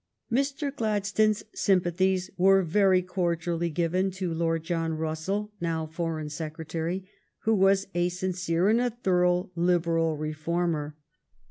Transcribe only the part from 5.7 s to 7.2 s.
For eign Secretary,